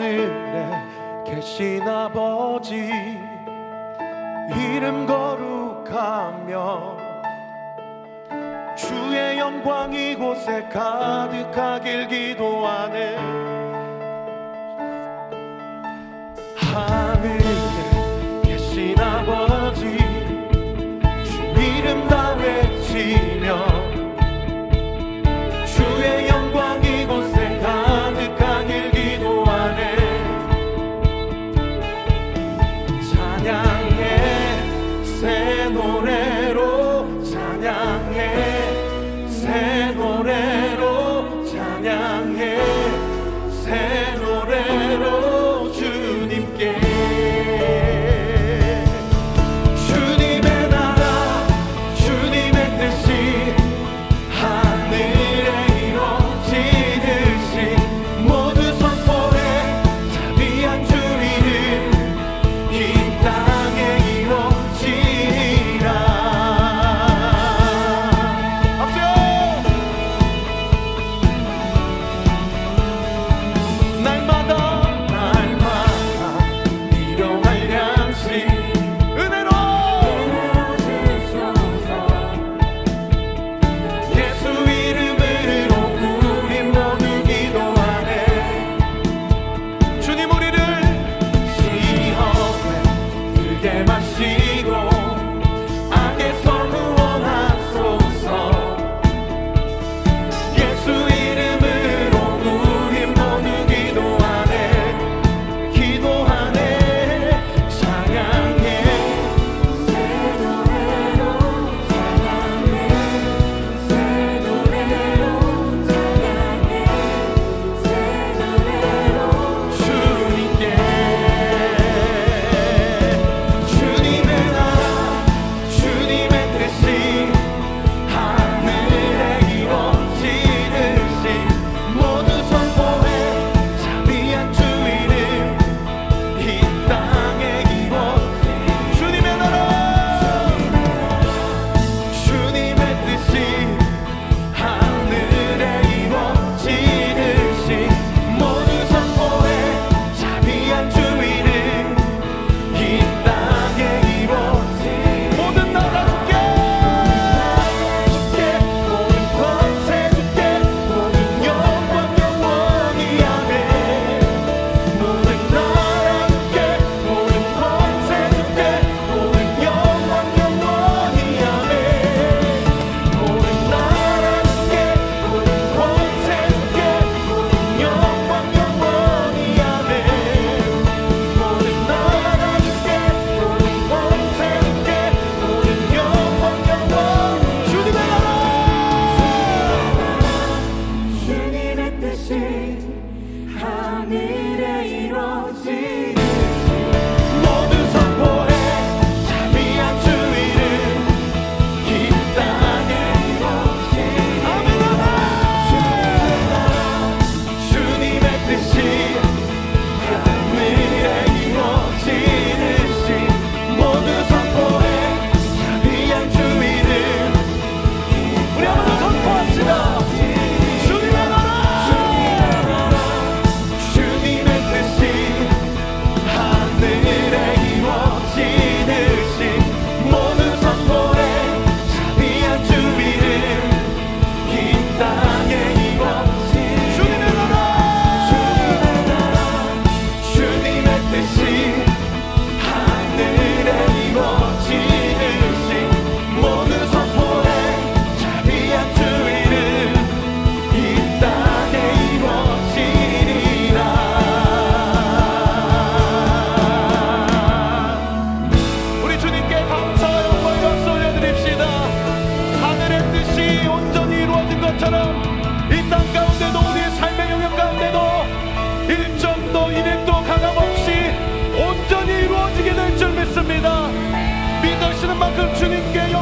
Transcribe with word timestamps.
하늘에 0.00 0.66
계신 1.26 1.86
아버지 1.86 2.90
이름 4.56 5.04
거룩하며 5.06 6.96
주의 8.74 9.38
영광 9.38 9.92
이곳에 9.92 10.62
가득하길 10.70 12.08
기도하네. 12.08 13.39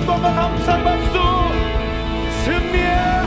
영광과 0.09 0.33
감사의 0.33 0.85
박수. 0.85 1.19
승리의 2.45 3.18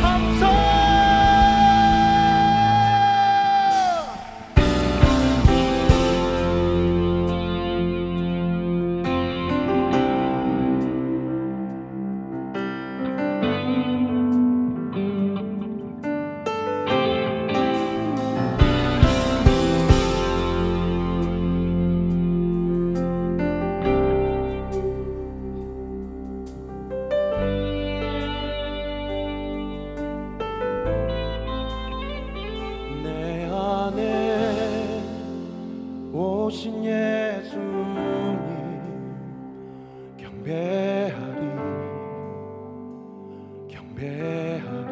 예배하리. 44.01 44.91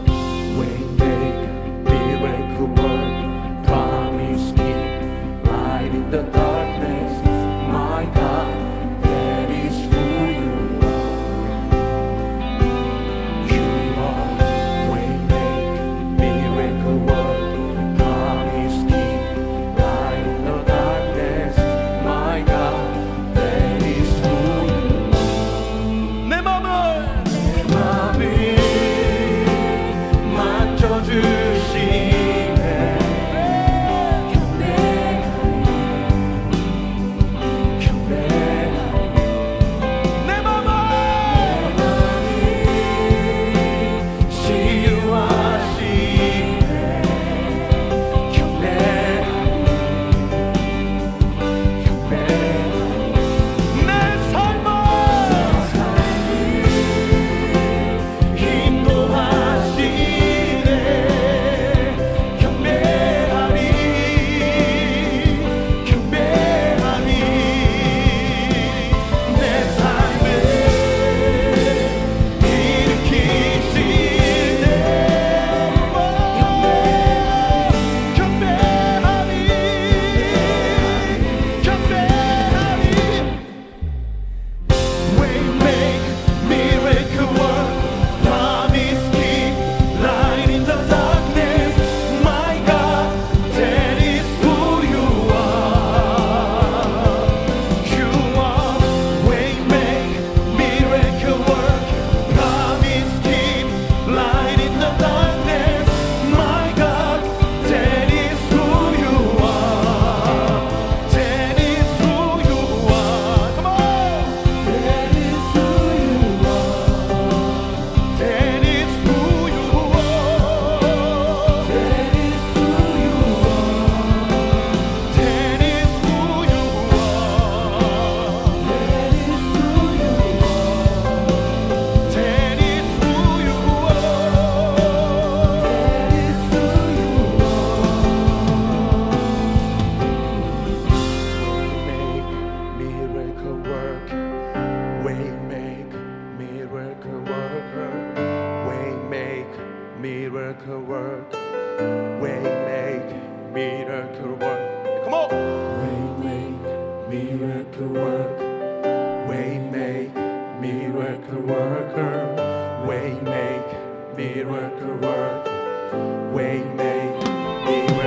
worker, 161.42 162.86
way 162.88 163.18
make 163.22 164.18
miracle 164.18 164.96
worker, 164.98 166.32
way 166.34 166.64
make 166.76 167.24
miracle 167.66 167.99